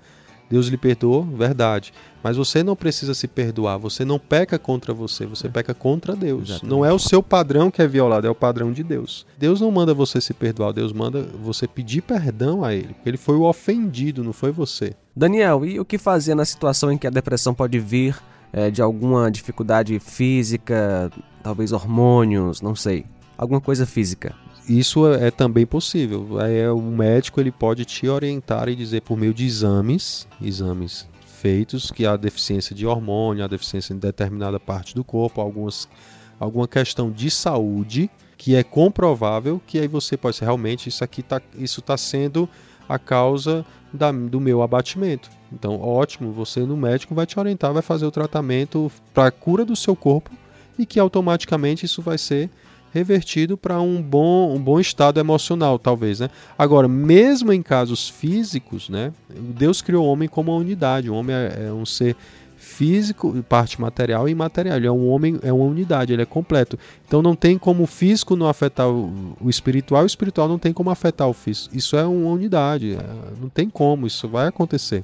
Deus 0.53 0.67
lhe 0.67 0.77
perdoou, 0.77 1.23
verdade. 1.23 1.91
Mas 2.21 2.37
você 2.37 2.61
não 2.61 2.75
precisa 2.75 3.15
se 3.15 3.27
perdoar, 3.27 3.79
você 3.79 4.05
não 4.05 4.19
peca 4.19 4.59
contra 4.59 4.93
você, 4.93 5.25
você 5.25 5.49
peca 5.49 5.73
contra 5.73 6.15
Deus. 6.15 6.49
Exatamente. 6.49 6.69
Não 6.69 6.85
é 6.85 6.93
o 6.93 6.99
seu 6.99 7.23
padrão 7.23 7.71
que 7.71 7.81
é 7.81 7.87
violado, 7.87 8.27
é 8.27 8.29
o 8.29 8.35
padrão 8.35 8.71
de 8.71 8.83
Deus. 8.83 9.25
Deus 9.35 9.59
não 9.59 9.71
manda 9.71 9.95
você 9.95 10.21
se 10.21 10.31
perdoar, 10.31 10.71
Deus 10.71 10.93
manda 10.93 11.23
você 11.23 11.67
pedir 11.67 12.03
perdão 12.03 12.63
a 12.63 12.71
Ele, 12.71 12.93
porque 12.93 13.09
Ele 13.09 13.17
foi 13.17 13.35
o 13.35 13.49
ofendido, 13.49 14.23
não 14.23 14.31
foi 14.31 14.51
você. 14.51 14.93
Daniel, 15.15 15.65
e 15.65 15.79
o 15.79 15.85
que 15.85 15.97
fazer 15.97 16.35
na 16.35 16.45
situação 16.45 16.91
em 16.91 16.99
que 16.99 17.07
a 17.07 17.09
depressão 17.09 17.51
pode 17.51 17.79
vir 17.79 18.15
é, 18.51 18.69
de 18.69 18.79
alguma 18.79 19.31
dificuldade 19.31 19.99
física, 19.99 21.11
talvez 21.41 21.71
hormônios, 21.71 22.61
não 22.61 22.75
sei, 22.75 23.07
alguma 23.35 23.59
coisa 23.59 23.87
física? 23.87 24.35
Isso 24.67 25.07
é, 25.07 25.27
é 25.27 25.31
também 25.31 25.65
possível. 25.65 26.39
É, 26.41 26.71
o 26.71 26.81
médico 26.81 27.39
ele 27.39 27.51
pode 27.51 27.85
te 27.85 28.07
orientar 28.07 28.69
e 28.69 28.75
dizer 28.75 29.01
por 29.01 29.17
meio 29.17 29.33
de 29.33 29.45
exames, 29.45 30.27
exames 30.41 31.07
feitos, 31.25 31.91
que 31.91 32.05
há 32.05 32.15
deficiência 32.15 32.75
de 32.75 32.85
hormônio, 32.85 33.43
há 33.43 33.47
deficiência 33.47 33.93
em 33.93 33.97
determinada 33.97 34.59
parte 34.59 34.95
do 34.95 35.03
corpo, 35.03 35.41
algumas, 35.41 35.89
alguma 36.39 36.67
questão 36.67 37.11
de 37.11 37.29
saúde 37.29 38.09
que 38.37 38.55
é 38.55 38.63
comprovável 38.63 39.61
que 39.65 39.79
aí 39.79 39.87
você 39.87 40.17
pode 40.17 40.35
ser 40.35 40.45
realmente 40.45 40.89
isso 40.89 41.03
aqui 41.03 41.21
tá, 41.21 41.41
isso 41.57 41.79
está 41.79 41.95
sendo 41.95 42.49
a 42.87 42.99
causa 42.99 43.65
da, 43.91 44.11
do 44.11 44.39
meu 44.39 44.61
abatimento. 44.61 45.29
Então, 45.51 45.79
ótimo, 45.79 46.31
você 46.31 46.61
no 46.61 46.75
médico 46.75 47.13
vai 47.13 47.25
te 47.25 47.39
orientar, 47.39 47.71
vai 47.71 47.81
fazer 47.81 48.05
o 48.05 48.11
tratamento 48.11 48.91
para 49.13 49.27
a 49.27 49.31
cura 49.31 49.63
do 49.63 49.75
seu 49.75 49.95
corpo 49.95 50.31
e 50.77 50.85
que 50.85 50.99
automaticamente 50.99 51.85
isso 51.85 52.01
vai 52.01 52.17
ser 52.17 52.49
revertido 52.93 53.57
para 53.57 53.81
um 53.81 53.99
bom, 53.99 54.53
um 54.55 54.61
bom 54.61 54.79
estado 54.79 55.19
emocional, 55.19 55.79
talvez, 55.79 56.19
né? 56.19 56.29
Agora, 56.57 56.87
mesmo 56.87 57.51
em 57.51 57.63
casos 57.63 58.07
físicos, 58.07 58.87
né? 58.87 59.11
Deus 59.29 59.81
criou 59.81 60.05
o 60.05 60.07
homem 60.09 60.29
como 60.29 60.51
uma 60.51 60.59
unidade. 60.59 61.09
O 61.09 61.15
homem 61.15 61.35
é, 61.35 61.65
é 61.67 61.73
um 61.73 61.85
ser 61.85 62.15
físico, 62.55 63.43
parte 63.49 63.81
material 63.81 64.29
e 64.29 64.31
imaterial. 64.31 64.77
Ele 64.77 64.85
é 64.85 64.91
um 64.91 65.09
homem, 65.09 65.39
é 65.41 65.51
uma 65.51 65.65
unidade, 65.65 66.13
ele 66.13 66.21
é 66.21 66.25
completo. 66.25 66.77
Então 67.07 67.21
não 67.21 67.35
tem 67.35 67.57
como 67.57 67.83
o 67.83 67.87
físico 67.87 68.35
não 68.35 68.47
afetar 68.47 68.87
o, 68.87 69.35
o 69.41 69.49
espiritual, 69.49 70.03
o 70.03 70.07
espiritual 70.07 70.47
não 70.47 70.59
tem 70.59 70.71
como 70.71 70.91
afetar 70.91 71.27
o 71.27 71.33
físico. 71.33 71.75
Isso 71.75 71.97
é 71.97 72.05
uma 72.05 72.29
unidade, 72.29 72.93
é, 72.93 73.41
não 73.41 73.49
tem 73.49 73.69
como, 73.69 74.05
isso 74.05 74.27
vai 74.27 74.47
acontecer. 74.47 75.03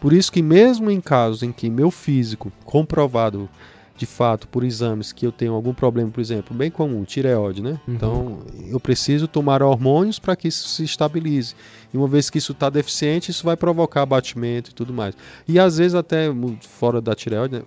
Por 0.00 0.12
isso 0.12 0.32
que 0.32 0.40
mesmo 0.40 0.90
em 0.90 1.00
casos 1.00 1.42
em 1.42 1.52
que 1.52 1.68
meu 1.68 1.90
físico 1.90 2.50
comprovado 2.64 3.48
de 3.98 4.06
fato 4.06 4.46
por 4.46 4.62
exames 4.62 5.12
que 5.12 5.26
eu 5.26 5.32
tenho 5.32 5.52
algum 5.52 5.74
problema, 5.74 6.08
por 6.08 6.20
exemplo, 6.20 6.56
bem 6.56 6.70
comum, 6.70 7.04
tireoide, 7.04 7.60
né? 7.60 7.80
Uhum. 7.86 7.94
Então 7.94 8.38
eu 8.70 8.78
preciso 8.78 9.26
tomar 9.26 9.60
hormônios 9.60 10.20
para 10.20 10.36
que 10.36 10.46
isso 10.46 10.68
se 10.68 10.84
estabilize. 10.84 11.54
E 11.92 11.96
uma 11.96 12.06
vez 12.06 12.30
que 12.30 12.38
isso 12.38 12.52
está 12.52 12.70
deficiente, 12.70 13.32
isso 13.32 13.44
vai 13.44 13.56
provocar 13.56 14.02
abatimento 14.02 14.70
e 14.70 14.74
tudo 14.74 14.92
mais. 14.92 15.16
E 15.48 15.58
às 15.58 15.78
vezes 15.78 15.96
até 15.96 16.28
fora 16.60 17.00
da 17.00 17.12
tireoide, 17.14 17.56
né? 17.56 17.62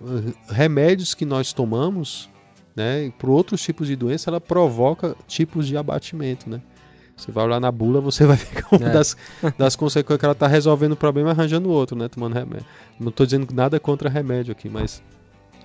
remédios 0.48 1.12
que 1.12 1.26
nós 1.26 1.52
tomamos, 1.52 2.30
né, 2.74 3.12
por 3.18 3.28
outros 3.28 3.62
tipos 3.62 3.86
de 3.86 3.94
doença, 3.94 4.30
ela 4.30 4.40
provoca 4.40 5.14
tipos 5.28 5.66
de 5.66 5.76
abatimento, 5.76 6.48
né? 6.48 6.62
Você 7.14 7.30
vai 7.30 7.44
olhar 7.44 7.60
na 7.60 7.70
bula, 7.70 8.00
você 8.00 8.24
vai 8.26 8.38
ver 8.38 8.64
uma 8.72 8.88
é. 8.88 8.92
das, 8.92 9.16
das 9.58 9.76
consequências 9.76 10.18
que 10.18 10.24
ela 10.24 10.32
está 10.32 10.46
resolvendo 10.46 10.92
o 10.92 10.96
problema 10.96 11.30
arranjando 11.30 11.68
outro, 11.68 11.94
né? 11.94 12.08
Tomando 12.08 12.32
remédio. 12.32 12.66
Não 12.98 13.10
estou 13.10 13.26
dizendo 13.26 13.46
nada 13.52 13.78
contra 13.78 14.08
remédio 14.08 14.52
aqui, 14.52 14.70
mas 14.70 15.02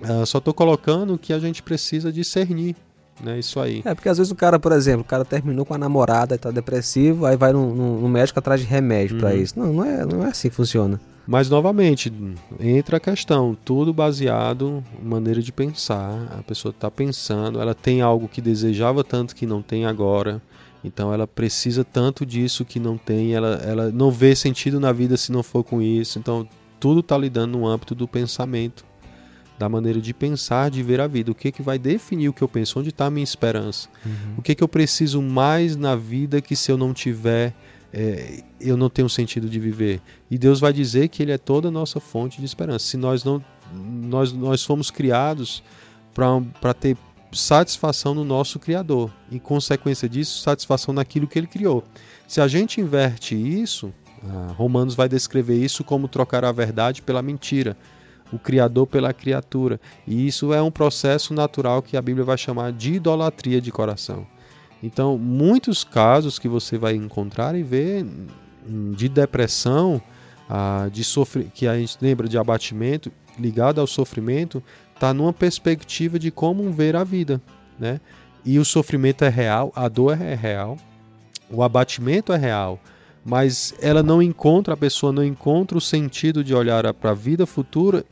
uh, 0.02 0.26
só 0.26 0.38
estou 0.38 0.54
colocando 0.54 1.18
que 1.18 1.32
a 1.32 1.38
gente 1.38 1.62
precisa 1.62 2.12
discernir 2.12 2.76
né? 3.22 3.38
Isso 3.38 3.58
aí. 3.60 3.82
É, 3.84 3.94
porque 3.94 4.08
às 4.08 4.18
vezes 4.18 4.30
o 4.30 4.34
cara, 4.36 4.58
por 4.58 4.72
exemplo, 4.72 5.02
o 5.02 5.04
cara 5.04 5.24
terminou 5.24 5.64
com 5.64 5.74
a 5.74 5.78
namorada 5.78 6.34
e 6.34 6.38
tá 6.38 6.50
depressivo, 6.50 7.26
aí 7.26 7.36
vai 7.36 7.52
no, 7.52 7.74
no, 7.74 8.00
no 8.00 8.08
médico 8.08 8.38
atrás 8.38 8.60
de 8.60 8.66
remédio 8.66 9.16
uhum. 9.16 9.20
para 9.20 9.34
isso. 9.34 9.58
Não, 9.58 9.72
não 9.72 9.84
é, 9.84 10.04
não 10.04 10.24
é 10.24 10.28
assim 10.28 10.48
que 10.48 10.54
funciona. 10.54 11.00
Mas 11.26 11.50
novamente, 11.50 12.10
entra 12.58 12.96
a 12.96 13.00
questão, 13.00 13.56
tudo 13.64 13.92
baseado 13.92 14.82
em 15.02 15.06
maneira 15.06 15.42
de 15.42 15.52
pensar. 15.52 16.38
A 16.38 16.42
pessoa 16.42 16.70
está 16.70 16.90
pensando, 16.90 17.60
ela 17.60 17.74
tem 17.74 18.00
algo 18.00 18.28
que 18.28 18.40
desejava 18.40 19.04
tanto 19.04 19.36
que 19.36 19.46
não 19.46 19.60
tem 19.60 19.84
agora. 19.84 20.40
Então 20.82 21.12
ela 21.12 21.26
precisa 21.26 21.84
tanto 21.84 22.24
disso 22.24 22.64
que 22.64 22.78
não 22.78 22.96
tem, 22.96 23.34
ela, 23.34 23.60
ela 23.64 23.90
não 23.90 24.10
vê 24.10 24.34
sentido 24.34 24.78
na 24.78 24.92
vida 24.92 25.16
se 25.16 25.30
não 25.30 25.42
for 25.42 25.62
com 25.62 25.82
isso. 25.82 26.18
Então 26.18 26.48
tudo 26.80 27.00
está 27.00 27.18
lidando 27.18 27.58
no 27.58 27.66
âmbito 27.66 27.94
do 27.94 28.08
pensamento 28.08 28.87
da 29.58 29.68
maneira 29.68 30.00
de 30.00 30.14
pensar, 30.14 30.70
de 30.70 30.82
ver 30.82 31.00
a 31.00 31.06
vida. 31.06 31.32
O 31.32 31.34
que, 31.34 31.50
que 31.50 31.62
vai 31.62 31.78
definir 31.78 32.28
o 32.28 32.32
que 32.32 32.42
eu 32.42 32.48
penso? 32.48 32.78
Onde 32.78 32.90
está 32.90 33.06
a 33.06 33.10
minha 33.10 33.24
esperança? 33.24 33.88
Uhum. 34.06 34.34
O 34.38 34.42
que, 34.42 34.54
que 34.54 34.62
eu 34.62 34.68
preciso 34.68 35.20
mais 35.20 35.74
na 35.74 35.96
vida 35.96 36.40
que 36.40 36.54
se 36.54 36.70
eu 36.70 36.78
não 36.78 36.94
tiver, 36.94 37.52
é, 37.92 38.44
eu 38.60 38.76
não 38.76 38.88
tenho 38.88 39.08
sentido 39.08 39.48
de 39.48 39.58
viver? 39.58 40.00
E 40.30 40.38
Deus 40.38 40.60
vai 40.60 40.72
dizer 40.72 41.08
que 41.08 41.22
Ele 41.22 41.32
é 41.32 41.38
toda 41.38 41.68
a 41.68 41.70
nossa 41.70 41.98
fonte 41.98 42.38
de 42.38 42.46
esperança. 42.46 42.86
Se 42.86 42.96
nós 42.96 43.24
não, 43.24 43.44
nós, 43.74 44.32
nós 44.32 44.62
fomos 44.62 44.90
criados 44.90 45.62
para 46.14 46.72
ter 46.72 46.96
satisfação 47.32 48.14
no 48.14 48.24
nosso 48.24 48.60
Criador. 48.60 49.10
Em 49.30 49.38
consequência 49.38 50.08
disso, 50.08 50.40
satisfação 50.40 50.94
naquilo 50.94 51.26
que 51.26 51.36
Ele 51.36 51.48
criou. 51.48 51.82
Se 52.28 52.40
a 52.40 52.46
gente 52.46 52.80
inverte 52.80 53.34
isso, 53.34 53.92
ah, 54.24 54.52
Romanos 54.56 54.94
vai 54.94 55.08
descrever 55.08 55.56
isso 55.56 55.82
como 55.82 56.06
trocar 56.06 56.44
a 56.44 56.52
verdade 56.52 57.02
pela 57.02 57.22
mentira 57.22 57.76
o 58.32 58.38
Criador 58.38 58.86
pela 58.86 59.12
criatura. 59.12 59.80
E 60.06 60.26
isso 60.26 60.52
é 60.52 60.62
um 60.62 60.70
processo 60.70 61.32
natural 61.32 61.82
que 61.82 61.96
a 61.96 62.02
Bíblia 62.02 62.24
vai 62.24 62.38
chamar 62.38 62.72
de 62.72 62.94
idolatria 62.94 63.60
de 63.60 63.72
coração. 63.72 64.26
Então, 64.82 65.18
muitos 65.18 65.82
casos 65.82 66.38
que 66.38 66.48
você 66.48 66.78
vai 66.78 66.94
encontrar 66.94 67.56
e 67.56 67.62
ver 67.62 68.06
de 68.94 69.08
depressão, 69.08 70.00
de 70.92 71.02
sofrer, 71.02 71.50
que 71.52 71.66
a 71.66 71.78
gente 71.78 71.96
lembra 72.00 72.28
de 72.28 72.38
abatimento 72.38 73.10
ligado 73.38 73.80
ao 73.80 73.86
sofrimento, 73.86 74.62
está 74.94 75.14
numa 75.14 75.32
perspectiva 75.32 76.18
de 76.18 76.30
como 76.30 76.70
ver 76.72 76.96
a 76.96 77.04
vida, 77.04 77.40
né? 77.78 78.00
E 78.44 78.58
o 78.58 78.64
sofrimento 78.64 79.24
é 79.24 79.28
real, 79.28 79.72
a 79.74 79.88
dor 79.88 80.20
é 80.20 80.34
real, 80.34 80.76
o 81.50 81.62
abatimento 81.62 82.32
é 82.32 82.36
real, 82.36 82.80
mas 83.28 83.74
ela 83.82 84.02
não 84.02 84.22
encontra, 84.22 84.72
a 84.72 84.76
pessoa 84.76 85.12
não 85.12 85.22
encontra 85.22 85.76
o 85.76 85.82
sentido 85.82 86.42
de 86.42 86.54
olhar 86.54 86.94
para 86.94 87.10
a 87.10 87.14
vida 87.14 87.44
futura 87.44 88.02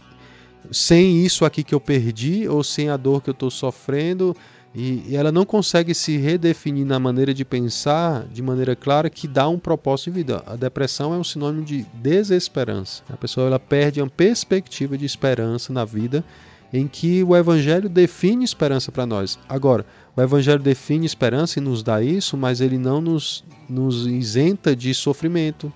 sem 0.70 1.24
isso 1.24 1.46
aqui 1.46 1.64
que 1.64 1.74
eu 1.74 1.80
perdi 1.80 2.46
ou 2.46 2.62
sem 2.62 2.90
a 2.90 2.98
dor 2.98 3.22
que 3.22 3.30
eu 3.30 3.32
estou 3.32 3.50
sofrendo. 3.50 4.36
E, 4.74 5.04
e, 5.08 5.16
ela 5.16 5.32
não 5.32 5.46
consegue 5.46 5.94
se 5.94 6.18
redefinir 6.18 6.84
na 6.84 6.98
maneira 6.98 7.32
de 7.32 7.46
pensar 7.46 8.26
de 8.26 8.42
maneira 8.42 8.76
clara 8.76 9.08
que 9.08 9.26
dá 9.26 9.48
um 9.48 9.58
propósito 9.58 10.10
de 10.10 10.16
vida. 10.18 10.42
A 10.46 10.54
depressão 10.54 11.14
é 11.14 11.16
um 11.16 11.24
sinônimo 11.24 11.64
de 11.64 11.86
desesperança. 11.94 13.02
A 13.08 13.16
pessoa 13.16 13.46
ela 13.46 13.58
perde 13.58 14.02
uma 14.02 14.10
perspectiva 14.10 14.98
de 14.98 15.06
esperança 15.06 15.72
na 15.72 15.86
vida 15.86 16.22
em 16.72 16.86
que 16.86 17.22
o 17.22 17.36
Evangelho 17.36 17.88
define 17.88 18.44
esperança 18.44 18.90
para 18.90 19.06
nós. 19.06 19.38
Agora, 19.48 19.86
o 20.16 20.20
Evangelho 20.20 20.62
define 20.62 21.06
esperança 21.06 21.58
e 21.58 21.62
nos 21.62 21.82
dá 21.82 22.02
isso, 22.02 22.36
mas 22.36 22.60
ele 22.60 22.78
não 22.78 23.00
nos, 23.00 23.44
nos 23.68 24.06
isenta 24.06 24.74
de 24.74 24.92
sofrimento, 24.94 25.72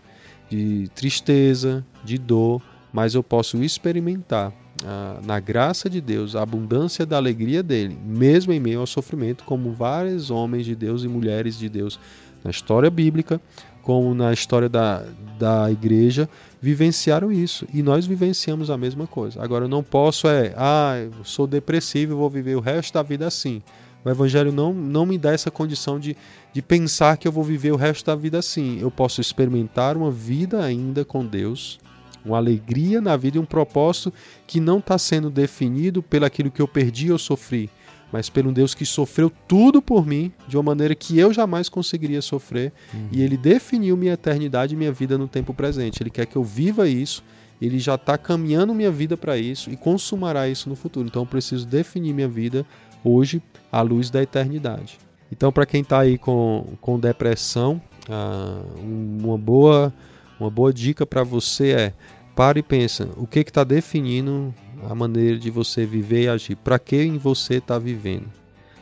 de 0.48 0.88
tristeza, 0.94 1.84
de 2.04 2.18
dor, 2.18 2.62
mas 2.92 3.14
eu 3.14 3.22
posso 3.22 3.62
experimentar 3.62 4.52
ah, 4.84 5.20
na 5.24 5.38
graça 5.38 5.88
de 5.88 6.00
Deus, 6.00 6.34
a 6.34 6.42
abundância 6.42 7.04
da 7.04 7.16
alegria 7.16 7.62
dele, 7.62 7.96
mesmo 8.04 8.52
em 8.52 8.58
meio 8.58 8.80
ao 8.80 8.86
sofrimento, 8.86 9.44
como 9.44 9.72
vários 9.72 10.30
homens 10.30 10.64
de 10.64 10.74
Deus 10.74 11.04
e 11.04 11.08
mulheres 11.08 11.58
de 11.58 11.68
Deus 11.68 12.00
na 12.44 12.50
história 12.50 12.90
bíblica, 12.90 13.40
como 13.82 14.14
na 14.14 14.32
história 14.32 14.68
da, 14.68 15.04
da 15.38 15.70
igreja, 15.70 16.28
vivenciaram 16.60 17.32
isso. 17.32 17.66
E 17.72 17.82
nós 17.82 18.06
vivenciamos 18.06 18.70
a 18.70 18.76
mesma 18.76 19.06
coisa. 19.06 19.42
Agora, 19.42 19.64
eu 19.64 19.68
não 19.68 19.82
posso 19.82 20.28
é, 20.28 20.54
ah, 20.56 20.94
eu 20.98 21.24
sou 21.24 21.46
depressivo 21.46 22.12
e 22.12 22.16
vou 22.16 22.30
viver 22.30 22.56
o 22.56 22.60
resto 22.60 22.94
da 22.94 23.02
vida 23.02 23.26
assim. 23.26 23.62
O 24.04 24.08
Evangelho 24.08 24.50
não, 24.50 24.72
não 24.72 25.04
me 25.04 25.18
dá 25.18 25.32
essa 25.32 25.50
condição 25.50 25.98
de, 26.00 26.16
de 26.52 26.62
pensar 26.62 27.18
que 27.18 27.28
eu 27.28 27.32
vou 27.32 27.44
viver 27.44 27.70
o 27.72 27.76
resto 27.76 28.06
da 28.06 28.14
vida 28.14 28.38
assim. 28.38 28.78
Eu 28.80 28.90
posso 28.90 29.20
experimentar 29.20 29.96
uma 29.96 30.10
vida 30.10 30.62
ainda 30.62 31.04
com 31.04 31.24
Deus, 31.24 31.78
uma 32.24 32.38
alegria 32.38 33.00
na 33.00 33.16
vida 33.16 33.36
e 33.36 33.40
um 33.40 33.44
propósito 33.44 34.12
que 34.46 34.58
não 34.58 34.78
está 34.78 34.96
sendo 34.96 35.28
definido 35.28 36.02
pelo 36.02 36.24
aquilo 36.24 36.50
que 36.50 36.62
eu 36.62 36.68
perdi 36.68 37.12
ou 37.12 37.18
sofri, 37.18 37.68
mas 38.12 38.28
pelo 38.28 38.52
Deus 38.52 38.74
que 38.74 38.84
sofreu 38.84 39.30
tudo 39.46 39.80
por 39.80 40.06
mim 40.06 40.32
de 40.48 40.56
uma 40.56 40.62
maneira 40.62 40.94
que 40.94 41.18
eu 41.18 41.32
jamais 41.32 41.68
conseguiria 41.68 42.20
sofrer 42.22 42.72
uhum. 42.92 43.08
e 43.12 43.22
Ele 43.22 43.36
definiu 43.36 43.96
minha 43.96 44.14
eternidade 44.14 44.74
e 44.74 44.76
minha 44.76 44.92
vida 44.92 45.16
no 45.16 45.28
tempo 45.28 45.54
presente. 45.54 46.02
Ele 46.02 46.10
quer 46.10 46.26
que 46.26 46.36
eu 46.36 46.44
viva 46.44 46.88
isso. 46.88 47.22
Ele 47.60 47.78
já 47.78 47.94
está 47.94 48.16
caminhando 48.16 48.74
minha 48.74 48.90
vida 48.90 49.16
para 49.16 49.36
isso 49.36 49.70
e 49.70 49.76
consumará 49.76 50.48
isso 50.48 50.68
no 50.68 50.74
futuro. 50.74 51.06
Então 51.06 51.22
eu 51.22 51.26
preciso 51.26 51.66
definir 51.66 52.14
minha 52.14 52.28
vida 52.28 52.64
hoje 53.04 53.42
à 53.70 53.82
luz 53.82 54.10
da 54.10 54.22
eternidade. 54.22 54.98
Então, 55.30 55.52
para 55.52 55.64
quem 55.64 55.82
está 55.82 56.00
aí 56.00 56.18
com, 56.18 56.66
com 56.80 56.98
depressão, 56.98 57.80
ah, 58.08 58.62
uma 58.82 59.38
boa 59.38 59.92
uma 60.40 60.50
boa 60.50 60.72
dica 60.72 61.04
para 61.04 61.22
você 61.22 61.72
é 61.72 61.92
pare 62.34 62.60
e 62.60 62.62
pensa 62.62 63.10
o 63.16 63.26
que 63.26 63.40
está 63.40 63.62
definindo 63.62 64.54
a 64.88 64.94
maneira 64.94 65.38
de 65.38 65.50
você 65.50 65.84
viver 65.84 66.24
e 66.24 66.28
agir. 66.28 66.56
Para 66.56 66.78
que 66.78 66.96
em 66.96 67.18
você 67.18 67.54
está 67.56 67.78
vivendo? 67.78 68.26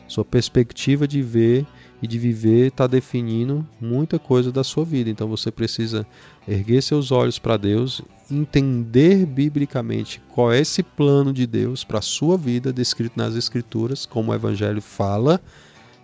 Sua 0.07 0.25
perspectiva 0.25 1.07
de 1.07 1.21
ver 1.21 1.65
e 2.01 2.07
de 2.07 2.17
viver 2.17 2.67
está 2.67 2.87
definindo 2.87 3.65
muita 3.79 4.17
coisa 4.17 4.51
da 4.51 4.63
sua 4.63 4.83
vida. 4.83 5.09
Então 5.09 5.27
você 5.27 5.51
precisa 5.51 6.05
erguer 6.47 6.81
seus 6.81 7.11
olhos 7.11 7.37
para 7.37 7.57
Deus, 7.57 8.01
entender 8.31 9.25
biblicamente 9.25 10.21
qual 10.29 10.51
é 10.51 10.59
esse 10.59 10.81
plano 10.81 11.31
de 11.31 11.45
Deus 11.45 11.83
para 11.83 11.99
a 11.99 12.01
sua 12.01 12.37
vida, 12.37 12.73
descrito 12.73 13.17
nas 13.17 13.35
Escrituras, 13.35 14.05
como 14.05 14.31
o 14.31 14.35
Evangelho 14.35 14.81
fala, 14.81 15.39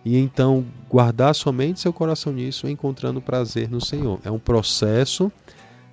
e 0.03 0.17
então 0.17 0.65
guardar 0.89 1.33
somente 1.33 1.79
seu 1.79 1.91
coração 1.91 2.31
nisso, 2.31 2.67
encontrando 2.67 3.21
prazer 3.21 3.69
no 3.69 3.83
Senhor. 3.83 4.19
É 4.23 4.29
um 4.29 4.39
processo 4.39 5.31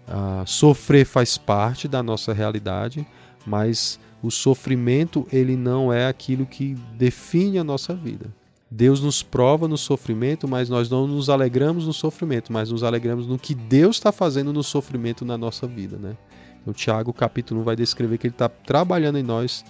Uh, 0.03 0.45
sofrer 0.45 1.07
faz 1.07 1.39
parte 1.39 1.87
da 1.87 2.03
nossa 2.03 2.33
realidade, 2.33 3.07
mas 3.47 3.99
o 4.23 4.31
sofrimento 4.31 5.27
ele 5.33 5.57
não 5.57 5.93
é 5.93 6.07
aquilo 6.07 6.47
que 6.47 6.77
define 6.97 7.59
a 7.59 7.65
nossa 7.65 7.95
vida. 7.95 8.27
Deus 8.71 9.03
nos 9.03 9.23
prova 9.23 9.69
no 9.69 9.77
sofrimento, 9.77 10.49
mas 10.49 10.71
nós 10.71 10.89
não 10.89 11.07
nos 11.07 11.29
alegramos 11.29 11.87
no 11.87 11.93
sofrimento, 11.93 12.51
mas 12.51 12.71
nos 12.71 12.83
alegramos 12.83 13.27
no 13.27 13.39
que 13.39 13.55
Deus 13.55 13.97
está 13.97 14.11
fazendo 14.11 14.51
no 14.53 14.63
sofrimento 14.63 15.27
na 15.27 15.37
nossa 15.37 15.67
vida. 15.67 15.99
Né? 15.99 16.17
O 16.65 16.73
Tiago, 16.73 17.13
capítulo 17.13 17.61
1, 17.61 17.65
vai 17.65 17.77
descrever 17.77 18.17
que 18.17 18.27
ele 18.29 18.35
está 18.35 18.49
trabalhando 18.49 19.19
em 19.19 19.23
nós 19.23 19.63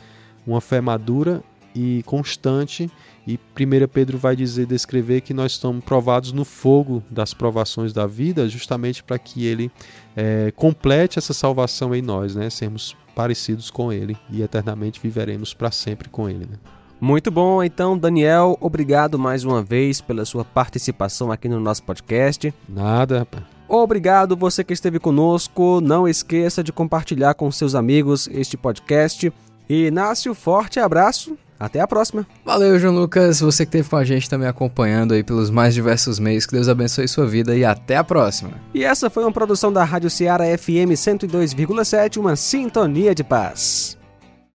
uma 0.47 0.61
fé 0.61 0.81
madura 0.81 1.43
e 1.75 2.03
constante 2.05 2.91
e 3.27 3.39
1 3.57 3.89
Pedro 3.89 4.19
vai 4.19 4.35
dizer, 4.35 4.67
descrever 4.67 5.21
que 5.21 5.33
nós 5.33 5.53
estamos 5.53 5.85
provados 5.85 6.33
no 6.33 6.45
fogo 6.45 7.03
das 7.09 7.33
provações 7.33 7.93
da 7.93 8.07
vida, 8.07 8.49
justamente 8.49 9.03
para 9.03 9.19
que 9.19 9.47
ele 9.47 9.71
é, 10.17 10.53
complete 10.57 11.19
essa 11.19 11.33
salvação 11.33 11.95
em 11.95 12.03
nós, 12.03 12.35
né? 12.35 12.51
Sermos 12.51 12.97
parecidos 13.15 13.71
com 13.71 13.93
ele 13.93 14.17
e 14.31 14.43
eternamente 14.43 14.99
viveremos 15.01 15.55
para 15.55 15.71
sempre 15.71 16.09
com 16.09 16.29
ele. 16.29 16.47
Né? 16.51 16.57
Muito 17.01 17.31
bom, 17.31 17.63
então, 17.63 17.97
Daniel, 17.97 18.57
obrigado 18.61 19.19
mais 19.19 19.45
uma 19.45 19.63
vez 19.63 20.01
pela 20.01 20.25
sua 20.25 20.45
participação 20.45 21.31
aqui 21.31 21.49
no 21.49 21.61
nosso 21.61 21.83
podcast. 21.83 22.53
Nada, 22.69 23.21
rapaz. 23.21 23.45
Obrigado 23.69 24.37
você 24.37 24.63
que 24.63 24.73
esteve 24.73 24.99
conosco. 24.99 25.81
Não 25.81 26.07
esqueça 26.07 26.63
de 26.63 26.73
compartilhar 26.73 27.35
com 27.35 27.51
seus 27.51 27.75
amigos 27.75 28.29
este 28.33 28.57
podcast. 28.57 29.33
E 29.69 29.87
Inácio, 29.87 30.35
forte 30.35 30.79
abraço 30.79 31.37
Até 31.63 31.79
a 31.79 31.87
próxima. 31.87 32.27
Valeu, 32.45 32.77
João 32.77 32.93
Lucas. 32.93 33.39
Você 33.39 33.65
que 33.65 33.69
esteve 33.69 33.89
com 33.89 33.97
a 33.97 34.03
gente 34.05 34.29
também 34.29 34.49
acompanhando 34.49 35.15
aí 35.15 35.23
pelos 35.23 35.49
mais 35.49 35.73
diversos 35.75 36.19
meios. 36.19 36.45
Que 36.45 36.55
Deus 36.55 36.69
abençoe 36.69 37.07
sua 37.07 37.25
vida 37.25 37.57
e 37.57 37.65
até 37.65 37.97
a 37.97 38.03
próxima. 38.03 38.51
E 38.75 38.83
essa 38.83 39.09
foi 39.09 39.23
uma 39.23 39.31
produção 39.31 39.73
da 39.73 39.85
Rádio 39.85 40.11
Ceará 40.11 40.45
FM 40.59 40.91
102,7, 40.91 42.17
uma 42.17 42.35
sintonia 42.35 43.15
de 43.15 43.23
paz. 43.23 43.97